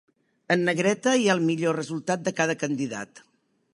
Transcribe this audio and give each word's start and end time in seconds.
En 0.53 0.63
negreta 0.69 1.13
hi 1.19 1.29
ha 1.29 1.35
el 1.39 1.43
millor 1.49 1.79
resultat 1.81 2.25
de 2.29 2.35
cada 2.41 2.57
candidat. 2.65 3.23